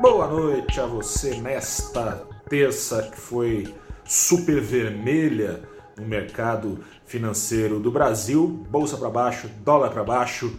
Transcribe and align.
Boa 0.00 0.28
noite 0.28 0.78
a 0.80 0.86
você 0.86 1.40
nesta 1.40 2.24
terça 2.48 3.02
que 3.10 3.20
foi 3.20 3.74
super 4.04 4.60
vermelha 4.60 5.68
no 5.98 6.06
mercado 6.06 6.84
financeiro 7.04 7.80
do 7.80 7.90
Brasil, 7.90 8.46
bolsa 8.70 8.96
para 8.96 9.10
baixo, 9.10 9.50
dólar 9.64 9.90
para 9.90 10.04
baixo, 10.04 10.56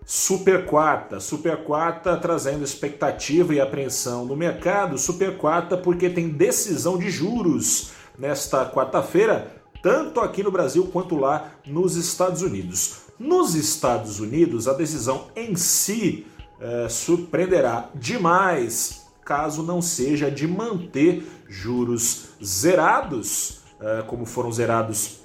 Super 0.05 0.65
quarta, 0.65 1.19
super 1.21 1.65
quarta 1.65 2.17
trazendo 2.17 2.65
expectativa 2.65 3.55
e 3.55 3.61
apreensão 3.61 4.25
no 4.25 4.37
mercado, 4.37 4.97
super 4.97 5.37
quarta 5.37 5.77
porque 5.77 6.09
tem 6.09 6.29
decisão 6.29 6.97
de 6.97 7.11
juros 7.11 7.91
nesta 8.19 8.67
quarta-feira, 8.67 9.58
tanto 9.83 10.21
aqui 10.21 10.43
no 10.43 10.51
Brasil 10.51 10.89
quanto 10.93 11.17
lá 11.17 11.53
nos 11.67 11.97
Estados 11.97 12.43
Unidos. 12.43 13.03
Nos 13.19 13.55
Estados 13.55 14.21
Unidos, 14.21 14.69
a 14.69 14.73
decisão 14.73 15.27
em 15.35 15.57
si 15.57 16.27
é, 16.61 16.89
surpreenderá 16.89 17.91
demais 17.95 19.09
caso 19.25 19.63
não 19.63 19.83
seja 19.83 20.31
de 20.31 20.49
manter 20.49 21.23
juros 21.47 22.31
zerados, 22.43 23.61
é, 23.79 24.03
como 24.03 24.25
foram 24.25 24.51
zerados 24.51 25.21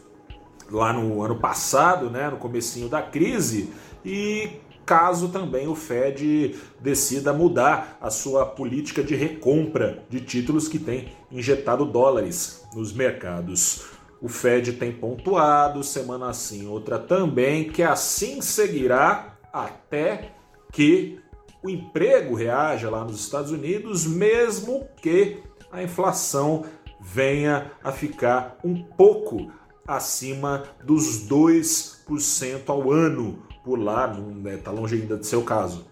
lá 0.70 0.92
no 0.92 1.22
ano 1.22 1.38
passado, 1.38 2.10
né, 2.10 2.30
no 2.30 2.36
comecinho 2.36 2.90
da 2.90 3.02
crise, 3.02 3.70
e 4.04 4.60
caso 4.86 5.30
também 5.30 5.68
o 5.68 5.76
Fed 5.76 6.56
decida 6.82 7.32
mudar 7.32 7.98
a 8.02 8.10
sua 8.10 8.46
política 8.46 9.02
de 9.02 9.16
recompra 9.16 10.04
de 10.10 10.20
títulos 10.20 10.68
que 10.68 10.80
tem 10.80 11.14
injetado 11.32 11.86
dólares 11.86 12.68
nos 12.76 12.92
mercados. 12.92 13.86
O 14.24 14.30
Fed 14.30 14.72
tem 14.74 14.90
pontuado, 14.90 15.84
semana 15.84 16.30
assim, 16.30 16.66
outra 16.66 16.98
também, 16.98 17.70
que 17.70 17.84
assim 17.84 18.40
seguirá 18.40 19.38
até 19.52 20.32
que 20.72 21.20
o 21.62 21.70
emprego 21.70 22.34
reaja 22.34 22.90
lá 22.90 23.04
nos 23.04 23.20
Estados 23.20 23.52
Unidos, 23.52 24.08
mesmo 24.08 24.88
que 25.02 25.44
a 25.70 25.84
inflação 25.84 26.64
venha 27.02 27.74
a 27.84 27.92
ficar 27.92 28.58
um 28.64 28.82
pouco 28.82 29.52
acima 29.86 30.64
dos 30.82 31.28
2% 31.28 32.62
ao 32.68 32.94
ano, 32.94 33.44
por 33.62 33.78
lá, 33.78 34.08
não 34.08 34.50
está 34.50 34.72
né, 34.72 34.80
longe 34.80 34.96
ainda 34.96 35.18
de 35.18 35.28
ser 35.28 35.36
o 35.36 35.44
caso. 35.44 35.86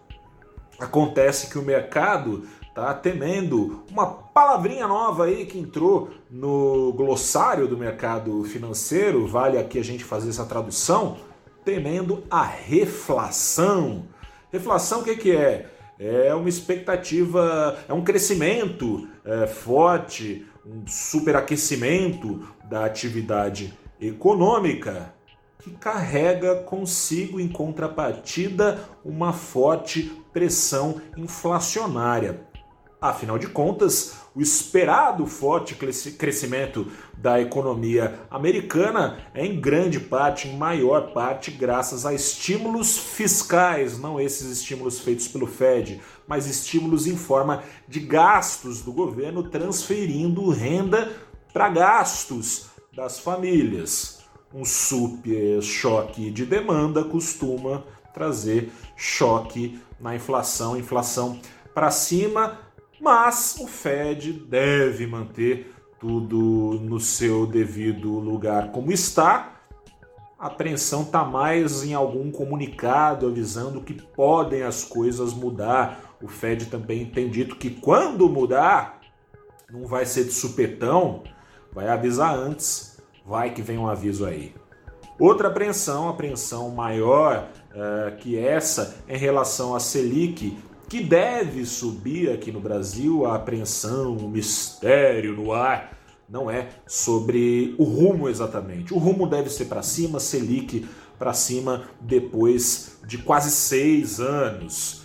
Acontece 0.80 1.50
que 1.50 1.60
o 1.60 1.62
mercado 1.62 2.48
está 2.72 2.94
temendo 2.94 3.84
uma 3.92 4.08
palavrinha 4.08 4.88
nova 4.88 5.26
aí 5.26 5.46
que 5.46 5.60
entrou 5.60 6.10
no 6.30 6.94
glossário 6.94 7.68
do 7.68 7.78
mercado 7.78 8.44
financeiro, 8.46 9.28
vale 9.28 9.58
aqui 9.58 9.78
a 9.78 9.84
gente 9.84 10.06
fazer 10.06 10.30
essa 10.30 10.46
tradução, 10.46 11.18
temendo 11.66 12.24
a 12.32 12.44
reflação. 12.44 14.06
Reflação 14.52 15.02
o 15.02 15.04
que, 15.04 15.16
que 15.18 15.36
é? 15.36 15.70
É 16.00 16.34
uma 16.34 16.50
expectativa, 16.50 17.78
é 17.88 17.94
um 17.94 18.04
crescimento 18.04 19.08
é, 19.24 19.46
forte, 19.46 20.48
um 20.66 20.88
superaquecimento 20.88 22.42
da 22.70 22.86
atividade 22.86 23.78
econômica 24.00 25.14
que 25.60 25.72
carrega 25.72 26.56
consigo, 26.64 27.40
em 27.40 27.48
contrapartida, 27.48 28.80
uma 29.06 29.32
forte 29.32 30.12
pressão 30.34 31.00
inflacionária. 31.16 32.50
Afinal 33.04 33.40
de 33.40 33.48
contas, 33.48 34.14
o 34.36 34.42
esperado 34.44 35.26
forte 35.26 35.74
crescimento 35.74 36.86
da 37.18 37.42
economia 37.42 38.20
americana 38.30 39.18
é 39.34 39.44
em 39.44 39.60
grande 39.60 40.00
parte, 40.00 40.48
em 40.48 40.56
maior 40.56 41.12
parte, 41.12 41.50
graças 41.50 42.06
a 42.06 42.14
estímulos 42.14 43.00
fiscais, 43.00 43.98
não 43.98 44.20
esses 44.20 44.52
estímulos 44.52 45.00
feitos 45.00 45.28
pelo 45.28 45.48
Fed, 45.48 46.00
mas 46.28 46.46
estímulos 46.46 47.08
em 47.08 47.18
forma 47.18 47.64
de 47.88 48.00
gastos 48.02 48.84
do 48.84 48.94
governo 48.94 49.50
transferindo 49.50 50.52
renda 50.52 51.12
para 51.52 51.70
gastos 51.70 52.68
das 52.96 53.18
famílias. 53.18 54.20
Um 54.54 54.64
super 54.64 55.60
choque 55.64 56.30
de 56.30 56.46
demanda 56.46 57.04
costuma 57.04 57.84
trazer 58.14 58.72
choque 58.96 59.82
na 60.00 60.16
inflação, 60.16 60.78
inflação 60.78 61.40
para 61.74 61.90
cima, 61.90 62.60
mas 63.02 63.58
o 63.60 63.68
Fed 63.68 64.32
deve 64.32 65.08
manter 65.08 65.74
tudo 66.00 66.80
no 66.82 67.00
seu 67.00 67.46
devido 67.46 68.10
lugar 68.20 68.72
como 68.72 68.92
está. 68.92 69.60
A 70.40 70.48
apreensão 70.48 71.04
está 71.04 71.24
mais 71.24 71.84
em 71.84 71.94
algum 71.94 72.32
comunicado 72.32 73.28
avisando 73.28 73.82
que 73.82 73.94
podem 73.94 74.64
as 74.64 74.84
coisas 74.84 75.34
mudar. 75.34 76.16
O 76.22 76.28
Fed 76.28 76.68
também 76.68 77.06
tem 77.06 77.30
dito 77.30 77.56
que 77.56 77.70
quando 77.70 78.30
mudar, 78.30 79.02
não 79.70 79.86
vai 79.86 80.06
ser 80.06 80.24
de 80.24 80.32
supetão, 80.32 81.24
vai 81.74 81.90
avisar 81.90 82.36
antes 82.36 82.92
vai 83.26 83.54
que 83.54 83.62
vem 83.62 83.78
um 83.78 83.88
aviso 83.88 84.26
aí. 84.26 84.54
Outra 85.20 85.48
apreensão, 85.48 86.10
apreensão 86.10 86.70
maior 86.70 87.48
uh, 87.72 88.16
que 88.18 88.38
essa 88.38 88.98
em 89.08 89.18
relação 89.18 89.76
à 89.76 89.80
Selic, 89.80 90.58
que 90.92 91.02
deve 91.02 91.66
subir 91.66 92.30
aqui 92.30 92.52
no 92.52 92.60
Brasil, 92.60 93.26
a 93.26 93.36
apreensão, 93.36 94.14
o 94.18 94.28
mistério 94.28 95.34
no 95.34 95.54
ar, 95.54 95.98
não 96.28 96.52
é 96.52 96.68
sobre 96.86 97.74
o 97.78 97.86
rumo 97.86 98.28
exatamente. 98.28 98.94
O 98.94 98.98
rumo 98.98 99.26
deve 99.26 99.50
ser 99.50 99.66
para 99.66 99.82
cima, 99.82 100.20
Selic 100.20 100.86
para 101.18 101.32
cima 101.32 101.84
depois 102.02 102.98
de 103.08 103.20
quase 103.20 103.52
seis 103.52 104.20
anos. 104.20 105.04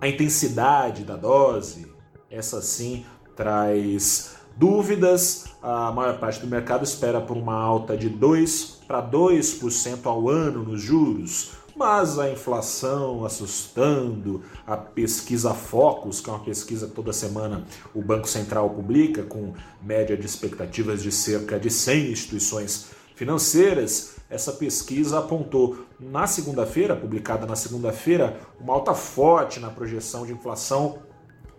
A 0.00 0.08
intensidade 0.08 1.04
da 1.04 1.14
dose, 1.14 1.92
essa 2.30 2.62
sim 2.62 3.04
traz 3.36 4.36
dúvidas, 4.56 5.44
a 5.62 5.92
maior 5.92 6.18
parte 6.18 6.40
do 6.40 6.46
mercado 6.46 6.84
espera 6.84 7.20
por 7.20 7.36
uma 7.36 7.54
alta 7.54 7.98
de 7.98 8.08
2 8.08 8.80
para 8.88 9.02
2% 9.02 10.06
ao 10.06 10.30
ano 10.30 10.62
nos 10.62 10.80
juros, 10.80 11.52
mas 11.74 12.18
a 12.18 12.30
inflação 12.30 13.24
assustando, 13.24 14.42
a 14.66 14.76
pesquisa 14.76 15.54
Focus, 15.54 16.20
que 16.20 16.28
é 16.28 16.32
uma 16.32 16.44
pesquisa 16.44 16.86
que 16.86 16.94
toda 16.94 17.12
semana 17.12 17.64
o 17.94 18.02
Banco 18.02 18.28
Central 18.28 18.70
publica, 18.70 19.22
com 19.22 19.54
média 19.80 20.16
de 20.16 20.26
expectativas 20.26 21.02
de 21.02 21.10
cerca 21.10 21.58
de 21.58 21.70
100 21.70 22.12
instituições 22.12 22.90
financeiras, 23.14 24.16
essa 24.28 24.52
pesquisa 24.52 25.18
apontou 25.18 25.86
na 26.00 26.26
segunda-feira, 26.26 26.96
publicada 26.96 27.46
na 27.46 27.54
segunda-feira, 27.54 28.40
uma 28.58 28.72
alta 28.72 28.94
forte 28.94 29.60
na 29.60 29.70
projeção 29.70 30.24
de 30.24 30.32
inflação 30.32 30.98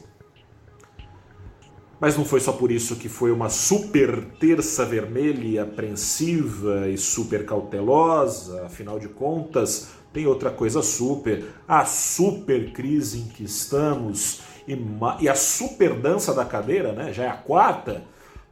Mas 2.01 2.17
não 2.17 2.25
foi 2.25 2.41
só 2.41 2.53
por 2.53 2.73
isso 2.73 2.97
que 2.97 3.09
foi 3.09 3.31
uma 3.31 3.49
super 3.49 4.25
terça 4.41 4.85
vermelha, 4.85 5.63
apreensiva 5.63 6.89
e 6.89 6.99
super 6.99 7.47
cautelosa. 7.47 8.67
Afinal 8.67 8.99
de 8.99 9.07
contas, 9.07 9.91
tem 10.13 10.27
outra 10.27 10.51
coisa 10.51 10.83
super, 10.83 11.45
a 11.69 11.85
super 11.85 12.73
crise 12.73 13.21
em 13.21 13.29
que 13.29 13.45
estamos 13.45 14.41
e, 14.67 14.77
e 15.21 15.29
a 15.29 15.37
super 15.37 15.95
dança 15.95 16.35
da 16.35 16.45
cadeira, 16.45 16.93
né? 16.93 17.13
Já 17.13 17.23
é 17.23 17.29
a 17.29 17.37
quarta 17.37 18.03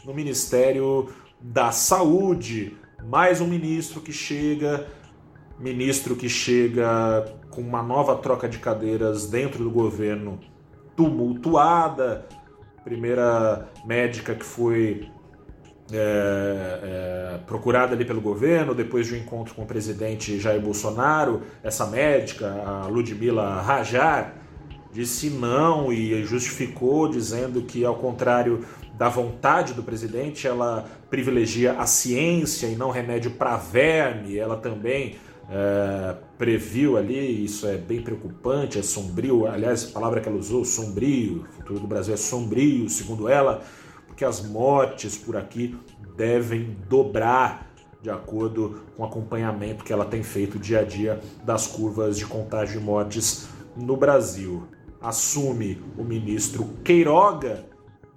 no 0.04 0.14
Ministério 0.14 1.08
da 1.40 1.72
Saúde. 1.72 2.76
Mais 3.04 3.40
um 3.40 3.46
ministro 3.46 4.00
que 4.00 4.12
chega, 4.12 4.86
ministro 5.58 6.16
que 6.16 6.28
chega 6.28 7.24
com 7.50 7.60
uma 7.60 7.82
nova 7.82 8.16
troca 8.16 8.48
de 8.48 8.58
cadeiras 8.58 9.26
dentro 9.26 9.64
do 9.64 9.70
governo 9.70 10.38
tumultuada. 10.96 12.26
Primeira 12.84 13.68
médica 13.84 14.34
que 14.34 14.44
foi 14.44 15.08
é, 15.92 16.80
é, 16.82 17.38
procurada 17.46 17.94
ali 17.94 18.04
pelo 18.04 18.20
governo, 18.20 18.74
depois 18.74 19.06
de 19.06 19.14
um 19.14 19.18
encontro 19.18 19.54
com 19.54 19.62
o 19.62 19.66
presidente 19.66 20.38
Jair 20.38 20.60
Bolsonaro, 20.60 21.42
essa 21.62 21.86
médica, 21.86 22.46
a 22.64 22.86
Ludmila 22.86 23.60
Rajar, 23.60 24.34
disse 24.92 25.30
não 25.30 25.92
e 25.92 26.24
justificou, 26.24 27.08
dizendo 27.08 27.62
que, 27.62 27.84
ao 27.84 27.96
contrário 27.96 28.64
da 29.00 29.08
vontade 29.08 29.72
do 29.72 29.82
presidente, 29.82 30.46
ela 30.46 30.84
privilegia 31.08 31.72
a 31.72 31.86
ciência 31.86 32.66
e 32.66 32.76
não 32.76 32.90
remédio 32.90 33.30
para 33.30 33.56
verme. 33.56 34.36
Ela 34.36 34.58
também 34.58 35.16
é, 35.48 36.16
previu 36.36 36.98
ali, 36.98 37.42
isso 37.42 37.66
é 37.66 37.78
bem 37.78 38.02
preocupante, 38.02 38.78
é 38.78 38.82
sombrio. 38.82 39.46
Aliás, 39.46 39.88
a 39.88 39.92
palavra 39.94 40.20
que 40.20 40.28
ela 40.28 40.36
usou, 40.36 40.66
sombrio, 40.66 41.46
o 41.48 41.52
futuro 41.54 41.80
do 41.80 41.86
Brasil 41.86 42.12
é 42.12 42.16
sombrio, 42.18 42.90
segundo 42.90 43.26
ela, 43.26 43.62
porque 44.06 44.22
as 44.22 44.46
mortes 44.46 45.16
por 45.16 45.34
aqui 45.34 45.74
devem 46.14 46.76
dobrar 46.86 47.72
de 48.02 48.10
acordo 48.10 48.82
com 48.94 49.02
o 49.02 49.06
acompanhamento 49.06 49.82
que 49.82 49.94
ela 49.94 50.04
tem 50.04 50.22
feito 50.22 50.58
dia 50.58 50.80
a 50.80 50.84
dia 50.84 51.18
das 51.42 51.66
curvas 51.66 52.18
de 52.18 52.26
contágio 52.26 52.78
e 52.78 52.84
mortes 52.84 53.48
no 53.74 53.96
Brasil. 53.96 54.64
Assume 55.00 55.82
o 55.96 56.04
ministro 56.04 56.68
Queiroga 56.84 57.69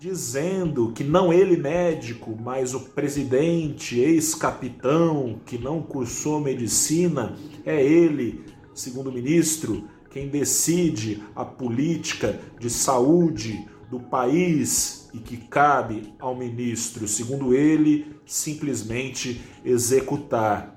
dizendo 0.04 0.92
que 0.92 1.02
não 1.02 1.32
ele 1.32 1.56
médico, 1.56 2.38
mas 2.38 2.74
o 2.74 2.82
presidente, 2.90 3.98
ex-capitão, 3.98 5.40
que 5.46 5.58
não 5.58 5.82
cursou 5.82 6.42
medicina, 6.42 7.38
é 7.66 7.82
ele, 7.82 8.44
segundo 8.74 9.10
o 9.10 9.14
ministro, 9.14 9.88
quem 10.10 10.28
decide 10.28 11.24
a 11.34 11.46
política 11.46 12.38
de 12.60 12.70
saúde 12.70 13.66
do 13.90 13.98
país 13.98 15.10
e 15.14 15.20
que 15.20 15.38
cabe 15.38 16.14
ao 16.20 16.36
ministro, 16.36 17.08
segundo 17.08 17.54
ele, 17.54 18.14
simplesmente 18.26 19.40
executar. 19.64 20.76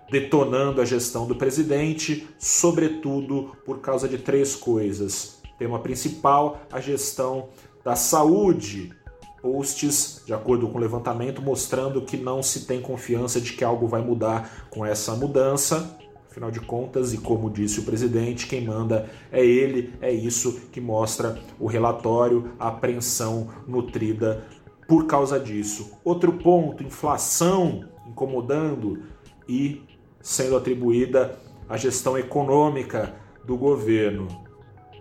detonando 0.09 0.81
a 0.81 0.85
gestão 0.85 1.27
do 1.27 1.35
presidente, 1.35 2.27
sobretudo 2.37 3.55
por 3.65 3.79
causa 3.79 4.07
de 4.07 4.17
três 4.17 4.55
coisas. 4.55 5.39
Tema 5.57 5.79
principal, 5.79 6.61
a 6.71 6.79
gestão 6.79 7.49
da 7.83 7.95
saúde. 7.95 8.93
Posts, 9.41 10.23
de 10.25 10.33
acordo 10.33 10.67
com 10.67 10.77
o 10.77 10.81
levantamento, 10.81 11.41
mostrando 11.41 12.01
que 12.01 12.17
não 12.17 12.43
se 12.43 12.65
tem 12.65 12.81
confiança 12.81 13.39
de 13.39 13.53
que 13.53 13.63
algo 13.63 13.87
vai 13.87 14.01
mudar 14.01 14.67
com 14.69 14.85
essa 14.85 15.15
mudança. 15.15 15.97
Afinal 16.29 16.51
de 16.51 16.59
contas, 16.59 17.11
e 17.11 17.17
como 17.17 17.49
disse 17.49 17.79
o 17.79 17.83
presidente, 17.83 18.45
quem 18.45 18.65
manda 18.65 19.09
é 19.31 19.43
ele, 19.43 19.93
é 19.99 20.11
isso 20.11 20.61
que 20.71 20.79
mostra 20.79 21.39
o 21.59 21.65
relatório, 21.65 22.51
a 22.59 22.67
apreensão 22.67 23.49
nutrida 23.67 24.45
por 24.87 25.07
causa 25.07 25.39
disso. 25.39 25.97
Outro 26.03 26.33
ponto, 26.33 26.83
inflação 26.83 27.89
incomodando 28.07 29.03
e 29.47 29.81
sendo 30.21 30.55
atribuída 30.55 31.35
à 31.67 31.77
gestão 31.77 32.17
econômica 32.17 33.15
do 33.43 33.57
governo. 33.57 34.27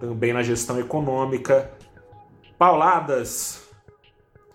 Também 0.01 0.33
na 0.33 0.43
gestão 0.43 0.81
econômica, 0.81 1.71
pauladas 2.59 3.68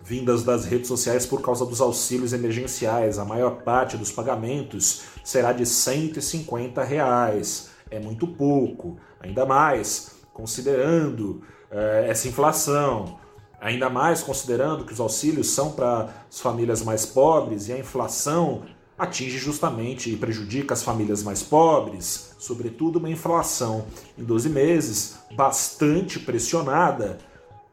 vindas 0.04 0.44
das 0.44 0.66
redes 0.66 0.86
sociais 0.86 1.24
por 1.24 1.40
causa 1.40 1.64
dos 1.64 1.80
auxílios 1.80 2.34
emergenciais. 2.34 3.18
A 3.18 3.24
maior 3.24 3.62
parte 3.62 3.96
dos 3.96 4.12
pagamentos 4.12 5.04
será 5.24 5.52
de 5.52 5.64
150 5.64 6.84
reais. 6.84 7.70
É 7.90 7.98
muito 7.98 8.26
pouco, 8.26 8.98
ainda 9.18 9.46
mais 9.46 10.16
considerando 10.34 11.42
eh, 11.70 12.06
essa 12.08 12.28
inflação. 12.28 13.18
Ainda 13.58 13.88
mais 13.88 14.22
considerando 14.22 14.84
que 14.84 14.92
os 14.92 15.00
auxílios 15.00 15.48
são 15.48 15.72
para 15.72 16.10
as 16.28 16.38
famílias 16.38 16.82
mais 16.82 17.06
pobres 17.06 17.68
e 17.68 17.72
a 17.72 17.78
inflação 17.78 18.62
atinge 18.98 19.38
justamente 19.38 20.12
e 20.12 20.16
prejudica 20.16 20.74
as 20.74 20.82
famílias 20.82 21.22
mais 21.22 21.42
pobres, 21.42 22.34
sobretudo 22.38 22.98
uma 22.98 23.08
inflação 23.08 23.86
em 24.18 24.22
12 24.22 24.50
meses 24.50 25.16
bastante 25.34 26.20
pressionada 26.20 27.18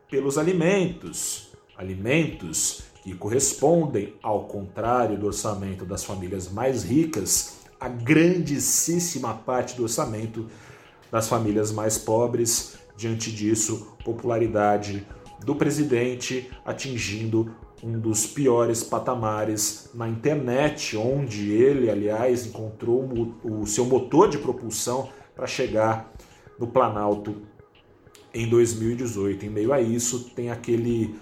pelos 0.09 0.37
alimentos. 0.37 1.50
Alimentos 1.81 2.83
que 3.03 3.15
correspondem, 3.15 4.13
ao 4.21 4.45
contrário 4.45 5.17
do 5.17 5.25
orçamento 5.25 5.83
das 5.83 6.03
famílias 6.03 6.51
mais 6.51 6.83
ricas, 6.83 7.61
a 7.79 7.89
grandíssima 7.89 9.33
parte 9.33 9.75
do 9.75 9.83
orçamento 9.83 10.45
das 11.11 11.27
famílias 11.27 11.71
mais 11.71 11.97
pobres. 11.97 12.75
Diante 12.95 13.31
disso, 13.31 13.95
popularidade 14.05 15.07
do 15.43 15.55
presidente 15.55 16.51
atingindo 16.63 17.51
um 17.83 17.99
dos 17.99 18.27
piores 18.27 18.83
patamares 18.83 19.89
na 19.93 20.07
internet, 20.07 20.95
onde 20.95 21.51
ele, 21.51 21.89
aliás, 21.89 22.45
encontrou 22.45 23.09
o 23.43 23.65
seu 23.65 23.85
motor 23.85 24.29
de 24.29 24.37
propulsão 24.37 25.09
para 25.35 25.47
chegar 25.47 26.13
no 26.59 26.67
Planalto 26.67 27.41
em 28.33 28.47
2018. 28.47 29.45
Em 29.45 29.49
meio 29.49 29.73
a 29.73 29.81
isso, 29.81 30.29
tem 30.35 30.51
aquele, 30.51 31.15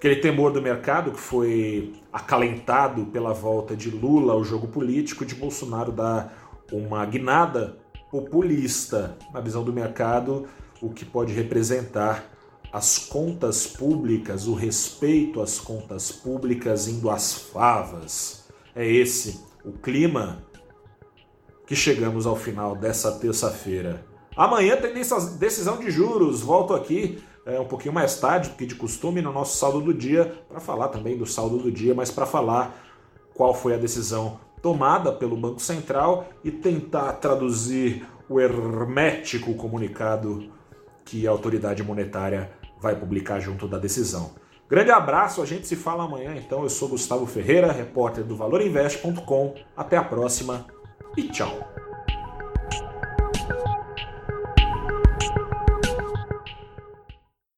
aquele 0.00 0.16
temor 0.16 0.50
do 0.50 0.62
mercado 0.62 1.10
que 1.10 1.20
foi 1.20 1.92
acalentado 2.10 3.04
pela 3.04 3.34
volta 3.34 3.76
de 3.76 3.90
Lula 3.90 4.32
ao 4.32 4.42
jogo 4.42 4.66
político, 4.66 5.26
de 5.26 5.34
Bolsonaro 5.34 5.92
dar 5.92 6.56
uma 6.72 7.04
guinada 7.04 7.76
populista 8.10 9.18
na 9.30 9.42
visão 9.42 9.62
do 9.62 9.74
mercado, 9.74 10.48
o 10.80 10.88
que 10.88 11.04
pode 11.04 11.34
representar 11.34 12.24
as 12.72 12.96
contas 12.96 13.66
públicas, 13.66 14.46
o 14.46 14.54
respeito 14.54 15.42
às 15.42 15.58
contas 15.58 16.10
públicas 16.10 16.88
indo 16.88 17.10
às 17.10 17.34
favas. 17.34 18.48
É 18.74 18.90
esse 18.90 19.44
o 19.62 19.72
clima 19.72 20.42
que 21.66 21.76
chegamos 21.76 22.26
ao 22.26 22.36
final 22.36 22.74
dessa 22.74 23.18
terça-feira. 23.18 24.02
Amanhã 24.34 24.78
tem 24.78 24.94
decisão 24.94 25.78
de 25.78 25.90
juros. 25.90 26.40
Volto 26.40 26.72
aqui 26.72 27.22
é, 27.46 27.58
um 27.58 27.64
pouquinho 27.64 27.94
mais 27.94 28.18
tarde, 28.18 28.50
porque 28.50 28.66
de 28.66 28.74
costume, 28.74 29.22
no 29.22 29.32
nosso 29.32 29.58
saldo 29.58 29.80
do 29.80 29.94
dia, 29.94 30.42
para 30.48 30.60
falar 30.60 30.88
também 30.88 31.16
do 31.16 31.26
saldo 31.26 31.58
do 31.58 31.70
dia, 31.70 31.94
mas 31.94 32.10
para 32.10 32.26
falar 32.26 32.74
qual 33.34 33.54
foi 33.54 33.74
a 33.74 33.78
decisão 33.78 34.38
tomada 34.62 35.12
pelo 35.12 35.36
Banco 35.36 35.60
Central 35.60 36.28
e 36.44 36.50
tentar 36.50 37.14
traduzir 37.14 38.06
o 38.28 38.38
hermético 38.38 39.54
comunicado 39.54 40.50
que 41.04 41.26
a 41.26 41.30
autoridade 41.30 41.82
monetária 41.82 42.50
vai 42.80 42.94
publicar 42.94 43.40
junto 43.40 43.66
da 43.66 43.78
decisão. 43.78 44.32
Grande 44.68 44.92
abraço, 44.92 45.42
a 45.42 45.46
gente 45.46 45.66
se 45.66 45.74
fala 45.74 46.04
amanhã. 46.04 46.36
Então, 46.36 46.62
eu 46.62 46.70
sou 46.70 46.88
Gustavo 46.88 47.26
Ferreira, 47.26 47.72
repórter 47.72 48.22
do 48.22 48.36
ValorInvest.com. 48.36 49.54
Até 49.76 49.96
a 49.96 50.04
próxima 50.04 50.66
e 51.16 51.24
tchau. 51.24 51.79